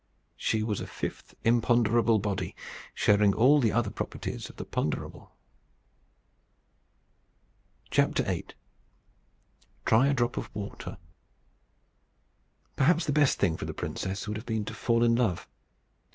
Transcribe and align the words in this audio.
She 0.35 0.63
was 0.63 0.81
a 0.81 0.87
fifth 0.87 1.35
imponderable 1.43 2.17
body, 2.17 2.55
sharing 2.95 3.35
all 3.35 3.59
the 3.59 3.71
other 3.71 3.91
properties 3.91 4.49
of 4.49 4.55
the 4.55 4.65
ponderable. 4.65 5.35
VIII. 7.93 8.45
TRY 9.85 10.07
A 10.07 10.13
DROP 10.15 10.37
OF 10.37 10.49
WATER. 10.55 10.97
Perhaps 12.75 13.05
the 13.05 13.13
best 13.13 13.37
thing 13.37 13.55
for 13.55 13.65
the 13.65 13.75
princess 13.75 14.27
would 14.27 14.37
have 14.37 14.45
been 14.47 14.65
to 14.65 14.73
fall 14.73 15.03
in 15.03 15.13
love. 15.15 15.47